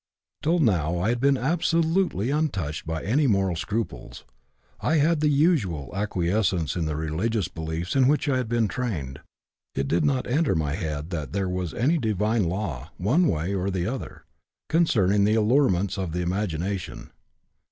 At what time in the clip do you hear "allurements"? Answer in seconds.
15.35-15.99